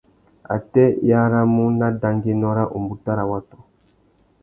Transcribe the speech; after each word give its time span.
Atê 0.55 0.85
i 1.07 1.09
aramú 1.23 1.65
nà 1.79 1.87
dangüiénô 2.01 2.49
râ 2.57 2.63
umbuta 2.77 3.11
râ 3.17 3.23
watu? 3.31 3.57